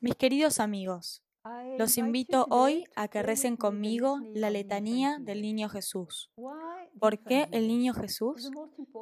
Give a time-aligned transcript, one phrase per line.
[0.00, 1.22] Mis queridos amigos,
[1.78, 6.30] los invito hoy a que recen conmigo la letanía del Niño Jesús.
[7.00, 8.50] ¿Por qué el Niño Jesús?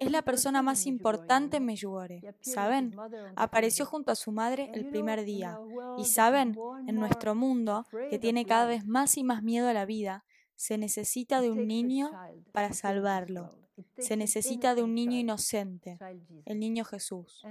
[0.00, 2.22] Es la persona más importante en Meyugore.
[2.40, 2.94] ¿Saben?
[3.36, 5.58] Apareció junto a su madre el primer día.
[5.98, 9.84] Y saben, en nuestro mundo, que tiene cada vez más y más miedo a la
[9.84, 10.24] vida,
[10.56, 12.10] se necesita de un niño
[12.52, 13.50] para salvarlo.
[13.98, 15.98] Se necesita de un niño inocente,
[16.46, 17.42] el niño Jesús.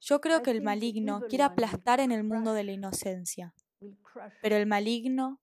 [0.00, 3.54] Yo creo que el maligno quiere aplastar en el mundo de la inocencia,
[4.42, 5.38] pero el maligno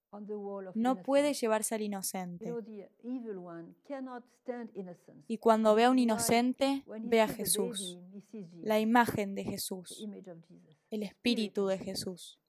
[0.74, 2.54] no puede llevarse al inocente.
[5.28, 8.00] Y cuando ve a un inocente, ve a Jesús,
[8.62, 10.08] la imagen de Jesús,
[10.90, 12.40] el espíritu de Jesús.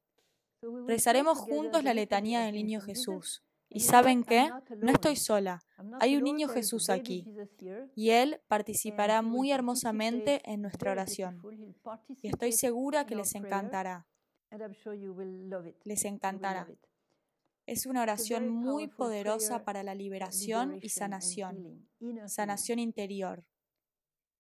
[0.86, 3.42] Rezaremos juntos la letanía del niño Jesús.
[3.70, 4.50] Y saben qué?
[4.78, 5.62] No estoy sola.
[6.00, 7.24] Hay un niño Jesús aquí.
[7.94, 11.42] Y Él participará muy hermosamente en nuestra oración.
[12.22, 14.06] Y estoy segura que les encantará.
[15.84, 16.66] Les encantará.
[17.66, 21.86] Es una oración muy poderosa para la liberación y sanación.
[22.26, 23.44] Sanación interior.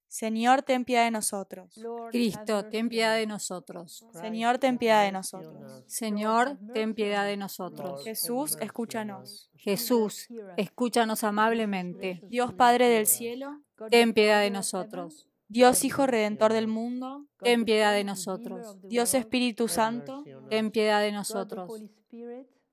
[0.08, 1.78] Señor, ten piedad de nosotros.
[2.10, 4.06] Cristo, ten piedad de nosotros.
[4.12, 5.84] Señor, ten piedad de nosotros.
[5.86, 8.02] Señor, ten piedad de nosotros.
[8.04, 9.50] Jesús, escúchanos.
[9.56, 12.20] Jesús, escúchanos amablemente.
[12.28, 15.28] Dios Padre del cielo, ten piedad de nosotros.
[15.48, 18.76] Dios Hijo Redentor del mundo, ten piedad de nosotros.
[18.82, 21.70] Dios Espíritu Santo, ten piedad de nosotros.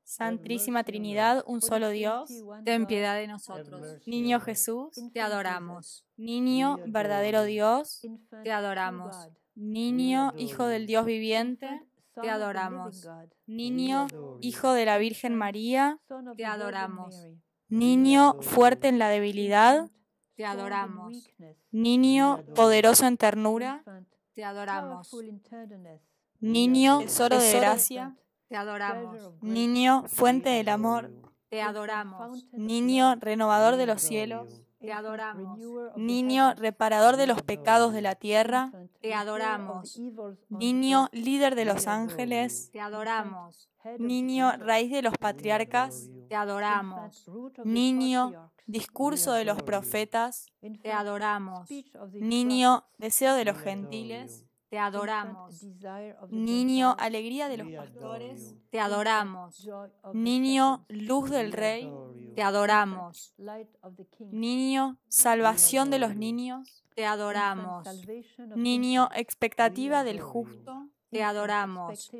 [0.06, 2.30] Santísima Trinidad, un solo Dios,
[2.64, 4.00] ten piedad de nosotros.
[4.06, 6.06] Niño Jesús, te adoramos.
[6.16, 8.02] Niño verdadero Dios,
[8.44, 9.16] te adoramos.
[9.56, 11.81] Niño Hijo del Dios viviente,
[12.22, 13.08] te adoramos.
[13.47, 14.08] Niño
[14.42, 16.00] Hijo de la Virgen María,
[16.38, 17.25] te adoramos.
[17.67, 19.90] Niño fuerte en la debilidad,
[20.36, 21.31] te adoramos.
[21.72, 23.84] Niño poderoso en ternura,
[24.34, 25.09] te adoramos.
[26.40, 28.16] Niño tesoro de gracia,
[28.47, 29.33] te adoramos.
[29.41, 31.11] Niño, fuente del amor.
[31.50, 32.45] Te adoramos.
[32.51, 34.61] Niño, renovador de los cielos.
[34.79, 35.59] Te adoramos.
[35.95, 38.72] Niño, reparador de los pecados de la tierra.
[39.01, 40.00] Te adoramos.
[40.50, 42.69] Niño, líder de los ángeles.
[42.72, 43.69] Te adoramos.
[43.97, 46.09] Niño, raíz de los patriarcas.
[46.29, 47.25] Te adoramos.
[47.63, 50.47] Niño, discurso de los profetas.
[50.84, 51.67] Te adoramos.
[52.13, 54.45] Niño, deseo de los gentiles.
[54.75, 55.63] Te adoramos.
[56.31, 58.56] Niño, alegría de los pastores.
[58.72, 59.66] Te adoramos.
[60.12, 61.90] Niño, luz del rey.
[62.36, 63.34] Te adoramos.
[64.31, 66.84] Niño, salvación de los niños.
[66.94, 67.88] Te adoramos.
[68.58, 70.90] Niño, expectativa del justo.
[71.09, 72.12] Te adoramos.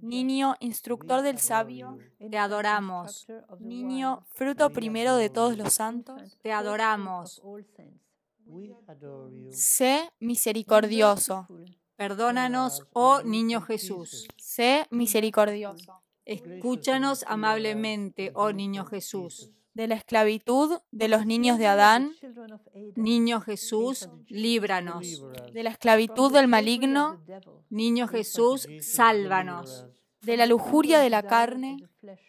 [0.00, 1.98] Niño, instructor del sabio.
[2.30, 3.26] Te adoramos.
[3.60, 6.38] Niño, fruto primero de todos los santos.
[6.40, 7.42] Te adoramos.
[9.50, 11.46] Sé misericordioso.
[11.96, 14.28] Perdónanos, oh niño Jesús.
[14.36, 16.02] Sé misericordioso.
[16.26, 19.50] Escúchanos amablemente, oh niño Jesús.
[19.72, 22.12] De la esclavitud de los niños de Adán.
[22.96, 25.22] Niño Jesús, líbranos.
[25.52, 27.22] De la esclavitud del maligno.
[27.70, 29.86] Niño Jesús, sálvanos.
[30.22, 31.76] De la lujuria de la carne.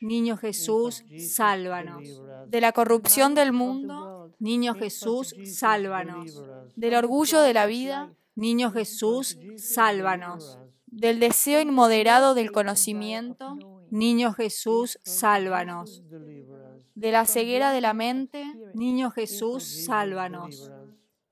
[0.02, 2.22] Niño Jesús, sálvanos.
[2.48, 4.34] De la corrupción del mundo.
[4.40, 6.44] Niño Jesús, sálvanos.
[6.76, 8.14] Del orgullo de la vida.
[8.38, 10.60] Niño Jesús, sálvanos.
[10.86, 13.58] Del deseo inmoderado del conocimiento.
[13.90, 16.04] Niño Jesús, sálvanos.
[16.94, 18.46] De la ceguera de la mente.
[18.76, 20.72] Niño Jesús, sálvanos.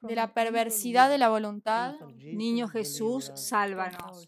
[0.02, 1.94] De la perversidad de la voluntad.
[2.18, 4.28] Niño Jesús, sálvanos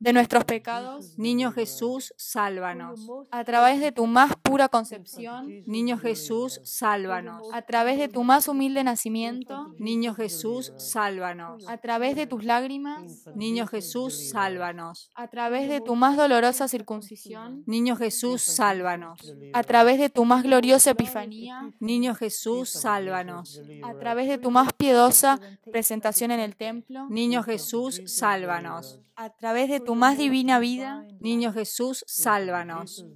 [0.00, 1.16] de nuestros pecados.
[1.18, 3.06] Niño Jesús, sálvanos.
[3.30, 5.62] A través de tu más pura concepción.
[5.66, 7.46] Niño Jesús, sálvanos.
[7.52, 9.74] A través de tu más humilde nacimiento.
[9.78, 11.68] Niño Jesús, sálvanos.
[11.68, 13.26] A través de tus lágrimas.
[13.36, 15.10] Niño Jesús, sálvanos.
[15.14, 17.62] A través de tu más dolorosa circuncisión.
[17.66, 19.34] Niño Jesús, sálvanos.
[19.52, 21.70] A través de tu más gloriosa epifanía.
[21.78, 23.60] Niño Jesús, sálvanos.
[23.82, 25.38] A través de tu más piedosa
[25.70, 27.06] presentación en el templo.
[27.10, 28.98] Niño Jesús, sálvanos.
[29.14, 31.06] A través de tu más divina vida.
[31.20, 33.06] Niño Jesús, sálvanos.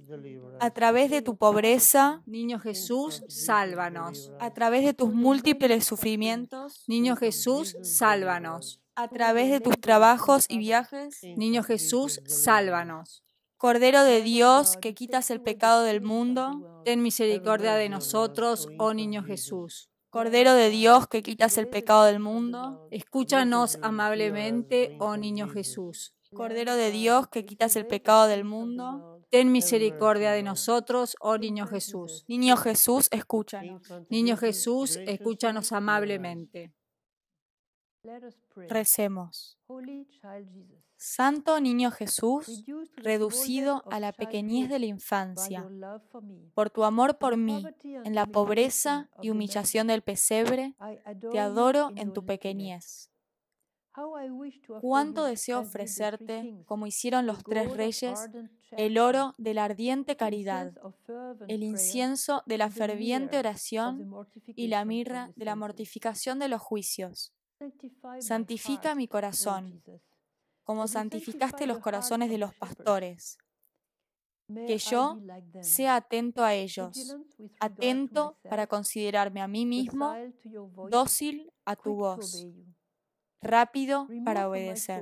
[0.59, 2.21] A través de tu pobreza.
[2.25, 4.31] Niño Jesús, sálvanos.
[4.39, 6.83] A través de tus múltiples sufrimientos.
[6.87, 8.81] Niño Jesús, sálvanos.
[8.95, 11.21] A través de tus trabajos y viajes.
[11.35, 13.23] Niño Jesús, sálvanos.
[13.57, 16.81] Cordero de Dios, que quitas el pecado del mundo.
[16.85, 19.89] Ten misericordia de nosotros, oh Niño Jesús.
[20.15, 26.15] Cordero de Dios que quitas el pecado del mundo, escúchanos amablemente, oh niño Jesús.
[26.35, 31.65] Cordero de Dios que quitas el pecado del mundo, ten misericordia de nosotros, oh niño
[31.65, 32.25] Jesús.
[32.27, 33.81] Niño Jesús, escúchanos.
[34.09, 36.73] Niño Jesús, escúchanos amablemente.
[38.69, 39.57] Recemos.
[40.97, 42.63] Santo Niño Jesús,
[42.95, 45.67] reducido a la pequeñez de la infancia,
[46.53, 50.75] por tu amor por mí, en la pobreza y humillación del pesebre,
[51.31, 53.11] te adoro en tu pequeñez.
[54.81, 58.29] Cuánto deseo ofrecerte, como hicieron los tres reyes,
[58.71, 60.73] el oro de la ardiente caridad,
[61.47, 64.13] el incienso de la ferviente oración
[64.47, 67.33] y la mirra de la mortificación de los juicios.
[68.19, 69.81] Santifica mi corazón,
[70.63, 73.37] como santificaste los corazones de los pastores.
[74.47, 75.17] Que yo
[75.61, 77.15] sea atento a ellos,
[77.59, 80.13] atento para considerarme a mí mismo,
[80.89, 82.45] dócil a tu voz
[83.45, 85.01] rápido para obedecer.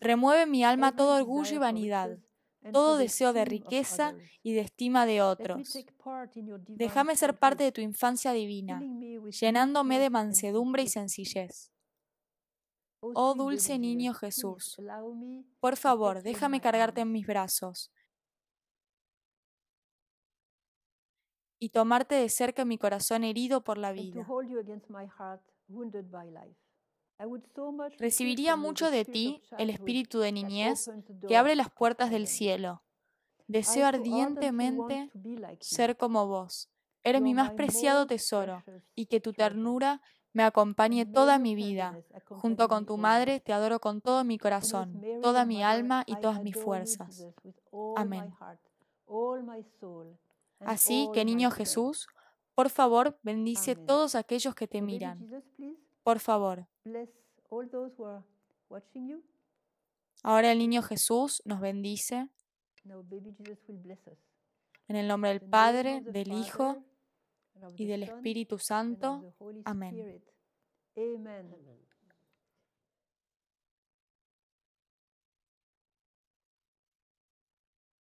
[0.00, 2.18] Remueve mi alma todo orgullo y vanidad,
[2.72, 5.78] todo deseo de riqueza y de estima de otros.
[6.68, 8.80] Déjame ser parte de tu infancia divina,
[9.40, 11.72] llenándome de mansedumbre y sencillez.
[13.00, 14.76] Oh dulce niño Jesús,
[15.60, 17.92] por favor, déjame cargarte en mis brazos
[21.58, 24.26] y tomarte de cerca mi corazón herido por la vida.
[27.98, 30.90] Recibiría mucho de ti el espíritu de niñez
[31.26, 32.82] que abre las puertas del cielo.
[33.46, 35.10] Deseo ardientemente
[35.60, 36.68] ser como vos.
[37.04, 38.64] Eres mi más preciado tesoro
[38.94, 40.02] y que tu ternura
[40.32, 41.98] me acompañe toda mi vida.
[42.28, 46.42] Junto con tu madre te adoro con todo mi corazón, toda mi alma y todas
[46.42, 47.26] mis fuerzas.
[47.96, 48.34] Amén.
[50.60, 52.06] Así que, niño Jesús,
[52.54, 55.44] por favor, bendice todos aquellos que te miran.
[56.02, 56.66] Por favor.
[60.22, 62.28] Ahora el niño Jesús nos bendice.
[64.88, 66.82] En el nombre del Padre, del Hijo
[67.76, 69.34] y del Espíritu Santo.
[69.64, 70.22] Amén.